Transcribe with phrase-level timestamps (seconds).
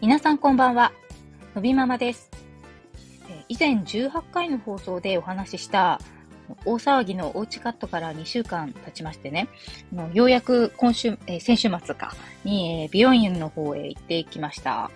[0.00, 0.92] 皆さんこんばんは。
[1.54, 2.30] のびママです。
[3.50, 6.00] 以前18回の放送でお話しした
[6.64, 9.48] 大騒ぎのおうちカットから2週間経ちましてね、
[10.14, 12.14] ようやく今週、え先週末か
[12.44, 14.90] に、え美容院の方へ行ってきました。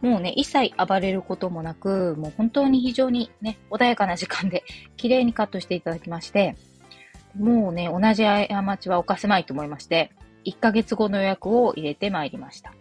[0.00, 4.64] もうね、一切暴れることもなく、もう本当に非常にね、穏やかな時間で
[4.96, 6.56] 綺麗にカットしていただきまして、
[7.38, 10.10] もうね、同じ過ちは犯せまいと思いまして、
[10.46, 12.72] 1ヶ月後の予約を入れてまいりました。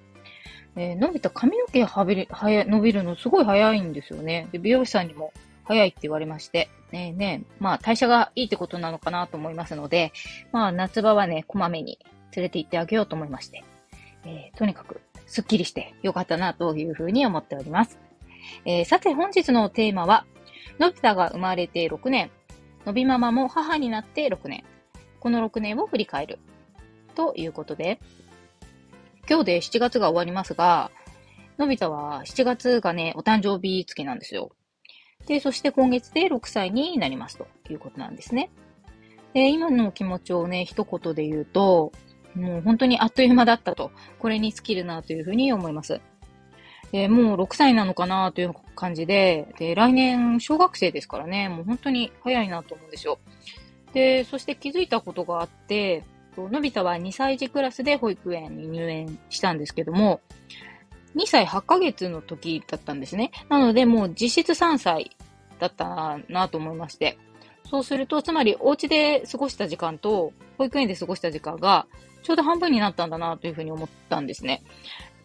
[0.75, 4.47] えー、伸びた髪の毛はびる、はや、伸びるのすごい早いんですよね。
[4.51, 5.33] で、美容師さんにも
[5.65, 10.11] 早いって言われまして、ねえねえまあ代謝がいいってことなのかなと思いますので、
[10.51, 11.99] まあ夏場はね、こまめに
[12.35, 13.63] 連れて行ってあげようと思いまして、
[14.25, 17.99] えー、とにかくスッキリしてよかったなというふうに思っております。
[18.65, 20.25] えー、さて本日のテーマは、
[20.79, 22.31] のび太が生まれて6年、
[22.85, 24.63] のびママも母になって6年、
[25.19, 26.39] この6年を振り返る。
[27.15, 27.99] ということで、
[29.29, 30.89] 今日で7月が終わりますが、
[31.59, 34.49] のび太は7月がね、お誕生日月なんですよ。
[35.27, 38.49] で、そして今月で6歳になりますということなんですね。
[39.35, 41.91] で、今の気持ちをね、一言で言うと、
[42.33, 46.01] もう本当にあっという間だったと、これに尽きるなというふうに思います。
[46.91, 53.19] で、もう6歳なのかなという感じで、で、来年小学生ですからね、もう本当に早いなと思うんですよ。
[53.93, 56.03] で、そして気づいたことがあって、
[56.47, 60.21] のび太は2歳児クラスで保育園に入園したんですけども、
[61.15, 63.31] 2歳8ヶ月の時だったんですね。
[63.49, 65.17] なので、もう実質3歳
[65.59, 67.17] だったなと思いまして。
[67.69, 71.87] そうすると、つまりお家で過ごした時間と、保育園で過ごした時間が、
[72.23, 74.63] ちょうど半分になったんだなというふうに思ったんですね。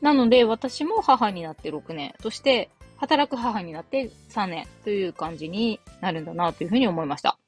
[0.01, 7.39] なので、私も母になって6年、そして、働く母になって3年という感じになるんだなというふうに思いました。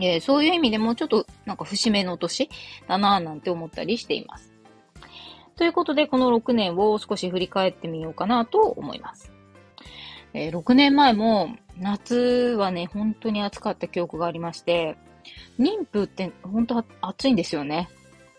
[0.00, 2.48] えー、そういう意味でもちょっとなんか節目の年
[2.86, 4.52] だなぁなんて思ったりしています。
[5.56, 9.32] ということで、この6年を少し振り返ってみようかなと思います。
[10.32, 12.14] えー、6年前も夏
[12.58, 14.96] はね、本当に暑かった記憶がありまして、
[15.58, 17.88] 妊婦って本当暑いんですよね。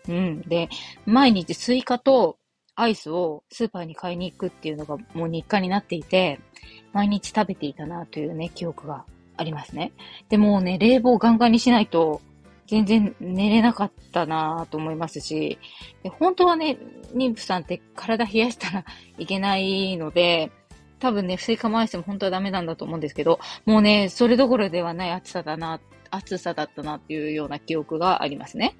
[0.08, 0.40] うん。
[0.42, 0.68] で、
[1.04, 2.38] 毎日スイカと
[2.74, 6.40] アイスをスーパーに買いに行くっていうのがもう日課になっていて、
[6.92, 9.04] 毎日食べていたなというね、記憶が
[9.40, 9.92] ありますね。
[10.28, 12.20] でもね、冷房ガンガンにしないと、
[12.66, 15.58] 全然寝れなかったなぁと思いますし、
[16.20, 16.76] 本当はね、
[17.14, 18.84] 妊婦さんって体冷やしたら
[19.18, 20.52] いけないので、
[20.98, 25.80] 多分ね、スイカもアイスも本当はダメなんだと思うんですけど、もうね、それどころではない暑さだな、
[26.10, 28.76] 暑さだったなっていうような記憶がありますね。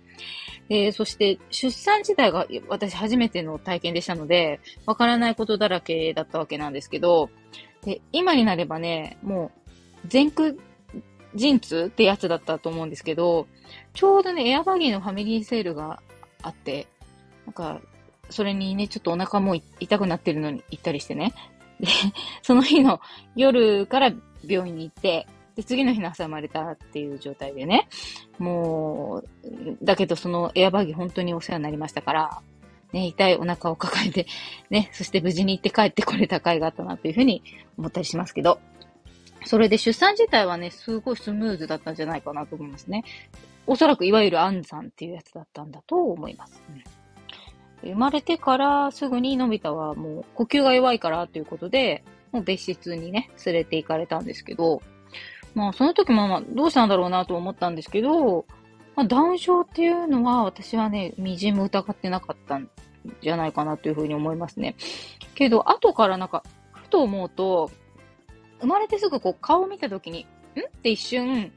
[0.69, 7.31] で、そして出産自体が私初めての体験でしたので、わからないことだらけだったわけなんですけど、
[7.83, 9.60] で、今になればね、もう
[10.11, 10.59] 前駆
[11.35, 13.47] 陣痛ってやつだったと思うんですけど、
[13.95, 16.03] ちょうどね、エアバギーのファミリーセールが
[16.43, 16.87] あって、
[17.47, 17.81] なんか、
[18.31, 21.35] それにね、ちょっとお腹も痛くなってるのに行ったりしてね。
[21.81, 21.89] で、
[22.43, 23.01] その日の
[23.37, 24.13] 夜から
[24.47, 27.89] 病院に行って、で、次の日の朝生まれたっていう状態でね。
[28.39, 32.43] もう、だけどそのエアバギー本当にお世話になりましたから、
[32.93, 34.27] ね、痛いお腹を抱えて、
[34.69, 37.43] ね、そして無事に行って帰ってこれた甲斐があったなというふうに
[37.79, 38.61] 思ったりしますけど。
[39.45, 43.05] それで出産自体はね、すごいスムーズだったんじゃないかなと思いますね。
[43.67, 46.63] おそらくいわゆる安産っていうやつだったんだと思います。
[47.85, 54.83] うん、生まれてからすぐにのび太はもう呼吸が弱いからということで、もう別室にね、連れて行かれたんですけど、
[55.55, 58.45] まあその時もまあどうしたんだろうなと思ったんですけど、
[58.97, 62.69] まあ、ダウン症っていうのは私はね、みじも疑ってなかったん
[63.23, 64.77] じゃないかなというふうに思いますね。
[65.35, 66.43] けど、後からなんか、
[66.73, 67.71] ふと思うと、
[68.61, 70.27] 生まれてすぐこう顔を見た時に、
[70.57, 70.61] ん？
[70.61, 71.53] って一瞬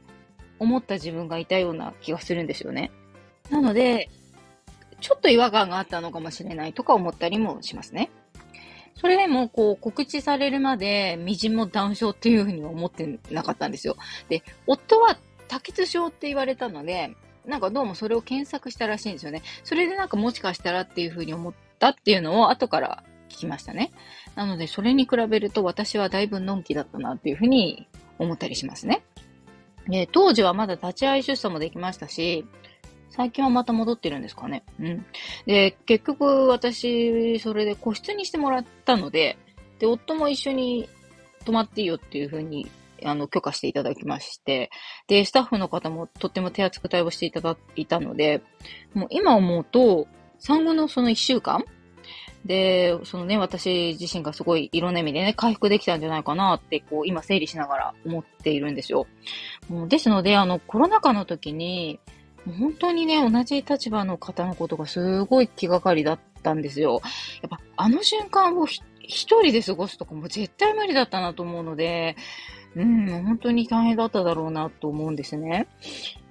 [0.59, 2.91] 思った自分がいたような気がするんですよね。
[3.49, 4.09] なので、
[5.01, 8.09] ちょっと違和感があったのかもしれないとか思ったりもしますね。
[8.95, 13.97] それでも、こう、告知されるまで、みじんもダウン症っていうふうには思ってなかったんですよ。
[14.29, 17.13] で、夫は多血症って言われたので、
[17.45, 19.41] なんかどうもそれを検索したらしいんですよね。
[19.63, 23.03] それでなんかもしかしたらっていうふうに思ったっていうのを後から
[23.37, 23.91] きましたね。
[24.35, 27.87] なので、それに比べると私はだいぶのんきだったなっていうふうに
[28.19, 29.03] 思ったりしますね。
[29.87, 32.45] で、当時はまだ立ち会い出産もできましたし、
[33.09, 34.63] 最近はまた戻ってるんですかね。
[34.79, 35.05] うん。
[35.45, 39.37] で、結局私、それで個室にしてもらったので、
[39.79, 40.89] で、夫も一緒に
[41.45, 42.67] 泊まっていいよっていうふうに、
[43.05, 44.71] あの、許可していただきまして、
[45.07, 48.41] で、スタッフの方もとっても手厚く対応していただいたので、
[48.93, 50.07] もう今思うと、
[50.39, 51.65] 産後のその一週間
[52.45, 59.07] で、そのね、私自身がすごいいろんな意味でね、回復できたんじゃないかなって、こう、今整理しながら思っているんですよ。
[59.87, 61.99] ですので、あの、コロナ禍の時に、
[62.45, 67.01] 本当にね、同じ立場の方のことがすごい気がかりだったんですよ。
[67.41, 68.81] やっぱあの瞬間を一
[69.41, 72.17] 人で過ごすとかも絶対無理だったなと思うので、
[72.75, 75.67] うん、本当に大変だっただろうなと思うんですね。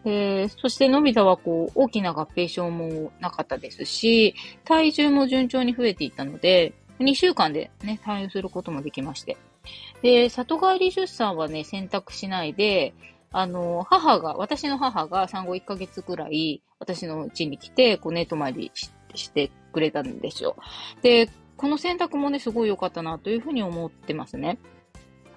[0.05, 4.35] えー、そして、のび太はこう、大きな合併症もなかったですし、
[4.65, 9.37] 体重も順調に増えていったので、2週間でね、対応することもできまして。
[10.03, 12.95] で、里帰り出産はね、選択しないで、
[13.31, 18.71] あの、母が、私の母が産後1ヶ月くらい、私の家に来て、こう、寝泊まり
[19.15, 20.57] してくれたんですよ。
[21.01, 24.59] で、この選択もね、すごい良かったなというふうに思ってますね。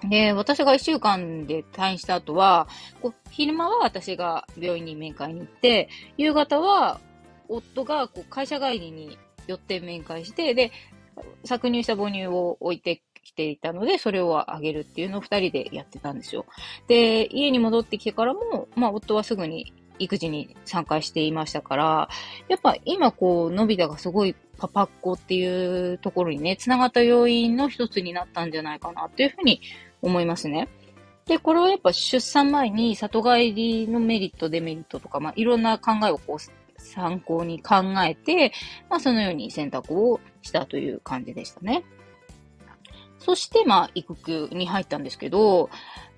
[0.04, 2.68] で、私が1週間で退院した後は、
[3.02, 7.00] こう昼間は私が病院に面会に行って、夕方は
[7.48, 10.72] 夫がこう会社帰りに寄って面会して、で、
[11.44, 16.46] 搾乳した母乳を置いてきていたので、それをあげるっていうのを二人でやってたんですよ。
[16.88, 22.08] で、家に戻ってきてからも、まあ、夫はすぐに育児に参加していましたから、
[22.48, 29.60] やっぱ今こう、のび太がすごいパパっ子っていうところにね、繋がった要因の一つになったんじゃないかなっていうふうに
[30.06, 30.68] 思いますね。
[31.26, 38.52] で、これはやっぱ出産前に里帰りのメリット、デメリットとか、まあ、いろんな考えをこう、参考に考えて、
[38.88, 41.84] まあ、そのように選択をしたという感じでしたね。
[43.18, 45.68] そして、まあ、育休に入ったんですけど、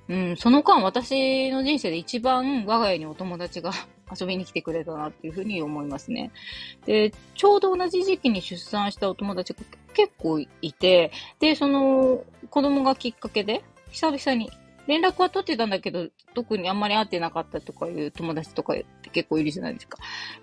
[0.08, 3.72] うん、その間私の人生で一番我が家にお友達が
[4.18, 6.30] 遊びに来てくれたなっていうふうに思いますね。
[6.86, 9.60] で、ちょうど同じ時期に出産したお友達が
[9.94, 14.50] 結構いて、で、その子供がきっかけで、久々に
[14.86, 19.98] 連絡は取ってたんだけど、特にあんまり会ってなかったとかいう友達とかって結構いるじゃないですか。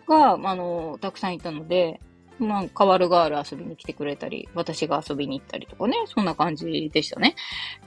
[0.08, 2.00] が、あの、たくさんいたので、
[2.38, 7.36] まあ、変わるガール遊びに来てくれたり、私が遊びに行ったりとかね、そんな感じでしたね。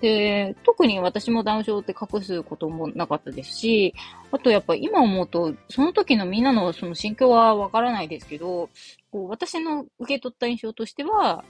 [0.00, 3.94] で、特に私もダウン症って隠すこともなかったですし、
[4.32, 8.70] あとやっぱ今思うと、その時のみんなのその心境はわからないですけど、
[9.12, 11.44] こう私の受け取った印象としては、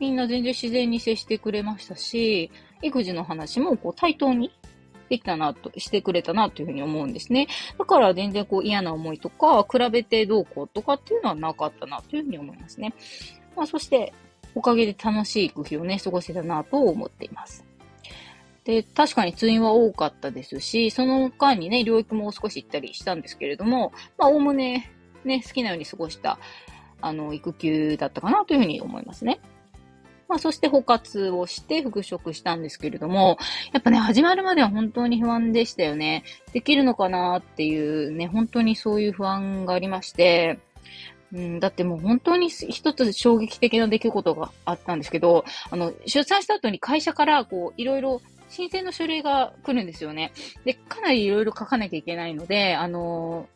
[0.00, 2.50] みんな全然自然に接してくれましたし、
[2.82, 4.52] 育児の話もこう対等に
[5.08, 7.48] できたなと、してくれたなというふうに思うんですね。
[7.78, 12.94] だから全然こう嫌な思いとか、比べてどうこうとかっていうのはなかったなというふうに思いますね。
[13.56, 14.12] まあそして、
[14.54, 17.64] おかげで楽しい工夫をね、過ごせたなと思っています。
[18.64, 24.92] で、確かに通院は多かったですし、その間にね、療育も少し行ったりしたんですけれども、まあ、おおむね、
[25.24, 26.38] ね、好きなように過ごした、
[27.00, 29.40] あの、育休だったかなというふうに思いますね。
[30.28, 33.38] まあ、そして補活をして復職したんですけれども、
[33.72, 36.22] やっぱね、始まるまでは本当に不安でしたよね。
[36.52, 40.58] できるのかなっていうね、本当にそういう不安がありまして、
[41.32, 48.20] うん、だってもう本当に一つ衝撃的な出来事があったんですけど、あの、出産した後に会社からこう、いろいろ
[48.50, 50.32] 申請の書類が来るんですよね。
[50.64, 53.46] で、かなりいろいろ書かなきゃいけないので、あの、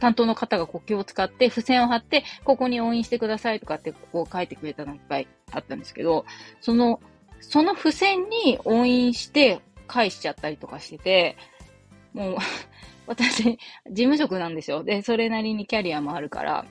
[0.00, 6.24] 担当の方が国旗を使って付箋を貼って、ここに押印してくださいとかってこう書いてくれたのがいっぱいあったんですけど、
[6.60, 7.00] その、
[7.40, 11.36] その付箋に押印して返しちゃったりとかしてて、
[12.12, 12.36] もう
[13.06, 13.58] 私、事
[13.94, 14.84] 務職なんですよ。
[14.84, 16.64] で、それなりにキャリアもあるから、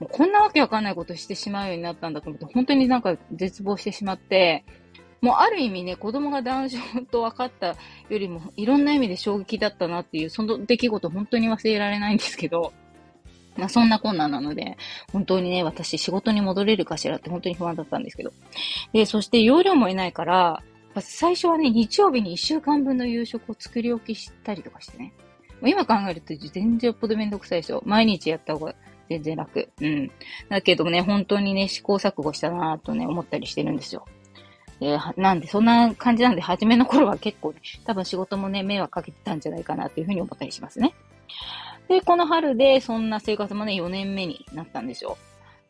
[0.00, 4.64] もうこんなわけわかんないことしてしまうようになったんだと思って、本当になんか絶望してしまって、
[5.24, 6.76] もうある意味ね、子供がダウン症
[7.10, 7.76] と分かったよ
[8.10, 12.74] りも、いろんな意味で衝撃だったなっていう、その出来事本当に忘れられないんですけど、
[13.56, 14.76] まあそんな困難なので、
[15.14, 18.34] 本当にね、私仕事に戻れるかしらって本当に不安だったんですけど。
[18.92, 20.62] で、そして容量もいないから、
[21.00, 25.14] 最初はね、日曜日に1週間分の夕食を作り置きしたりとかしてね。
[25.62, 27.82] もう今考えると全然よっぽどめんどくさいですよ。
[27.86, 28.74] 毎日やった方が
[29.08, 29.70] 全然楽。
[29.80, 30.10] うん。
[30.50, 34.04] だけどね、本当にね、試行錯誤したなぁとね、思ったりしてるんですよ。
[34.84, 40.94] え、なんで、そんな感じなんで、初めの頃は結構ね、多分仕事もね、迷惑かけてたんじゃないかなっていうふうに思ったりしますね。
[41.88, 45.16] で、この春で、そんな生活もね、4年目になったんですよ。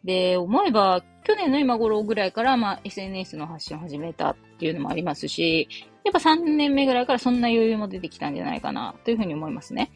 [0.04, 5.68] で、思えば、去年の今頃ぐらいから、まあ、SNS の発信を始めたっていうのもありますし、
[6.04, 9.90] やっぱ3年目ぐらいからそんな余裕も出てきたんじゃないかな、というふうに思いますね。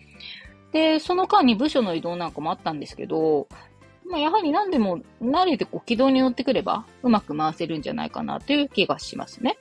[0.72, 3.48] で、その間に部署の移動なんかもあったんですけど、
[4.08, 9.58] まあ、やはり何でも慣れてこう軌道に乗ってくればうまく回せるんじゃないかなという気がしますね。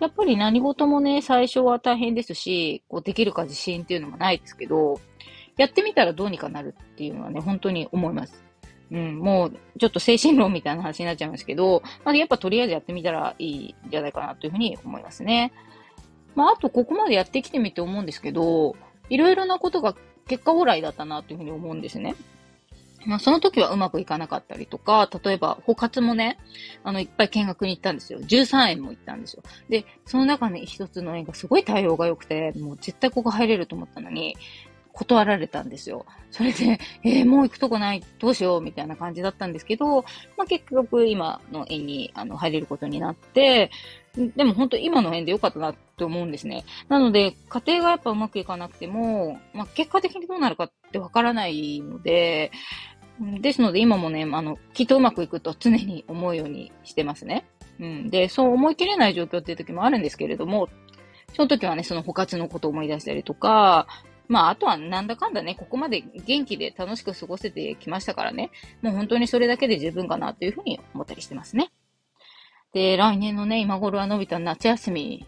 [0.00, 5.00] やっぱり何事もね、最初は大変ですし、こうできるか自信っていうのもないですけど、
[5.56, 8.44] やってみたらどうにかなるっていうのはね、本当に思います。
[8.90, 15.52] うん、もう、ちょっと精神論みたいな話になっちゃいますけど、まあ、やっぱとりあえずやってみたらいいんじゃないかなというふうに思いますね。
[16.34, 18.76] まあ、あとここまでやってきてみて思うんですけど、
[19.08, 19.94] いろいろなことが
[20.26, 22.14] 結果オーライだったなというふうに思うんですね。
[23.06, 26.38] まあ、その時はうまくいかなかったりとか、例えば、補活もね、
[26.82, 28.20] あの、いっぱい見学に行ったんですよ。
[28.20, 29.42] 13円も行ったんですよ。
[29.68, 34.36] で、その中ね、一つの園がすごい対応が良くて、もう絶対ここ入れると思ったのに、
[34.94, 36.06] 断られたんですよ。
[36.30, 40.02] それで、 えー、もう行くとこない、どうしよう、みたいな感じだったんですけど、
[40.36, 43.70] まあ、結局今の園にあの入れることになって、
[44.36, 46.64] でも本当今の園で良かったなって思うんですね。
[46.88, 52.52] なので、家庭がやっぱうまくいかなくても、まあ、結果的にどうなるかってわからないので、
[53.20, 57.46] ですので今もね、あの、きっとうまくいくと常に思うようにしてますね。
[57.78, 58.10] うん。
[58.10, 60.68] で、そう思い切れない状況っていう時もあるんですけれども、
[61.34, 63.86] その時はね、その補活のことを思い出したりとか、
[64.28, 68.50] まあ、あとはなんだかんだね、ここまで元気で楽しく過ごせてきましたからね、
[68.82, 71.70] もう本当にそれだけで十分かなというふうに思ったりしてますね。
[72.72, 75.26] で、来年のね、今頃は伸びた夏休み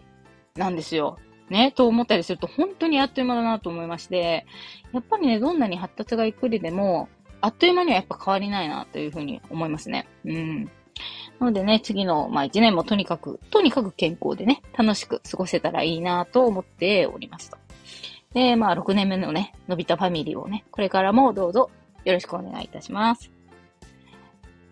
[0.55, 1.17] なんですよ。
[1.49, 4.45] ね、と思ったりすると本当にあっという間だなと思いまして、
[4.91, 7.07] やっぱりね、どんなに発達がゆっくりでも、
[7.41, 10.07] あっという間にはやっぱ変わりないなというふうに思いますね。
[10.25, 10.65] うん。
[11.39, 17.57] なのでね、次の、まあ一年もとにかく、とにかく健康でね、楽しく過ごせたらいいなと思っておりますと。
[18.33, 21.69] で、まあ6年目のね、のび太ファミリーをね、これからもどうぞ
[22.05, 23.31] よろしくお願いいたします。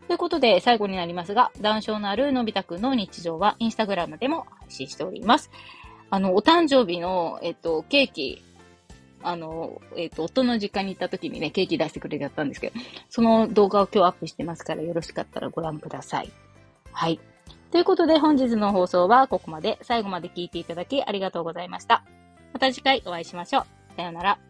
[0.08, 5.50] ということで、最後になりますが、談笑のあるのび太くんの日常はインスタグラムでも配信しております。
[6.12, 8.44] あの、お誕生日の、えっと、ケーキ、
[9.28, 12.80] あの、えっ、と、夫の実家に行った時にね、ケーキ出してくれてやったんですけど、
[13.10, 16.32] その動画を今日アップしてますから、よろしかったらご覧ください。
[16.92, 17.20] はい。
[17.72, 19.80] ということで、本日の放送はここまで。
[19.82, 22.04] 最後まで聞いていただきありがとうございました。
[22.54, 23.66] また次回お会いしましょう。
[23.98, 24.45] さようなら。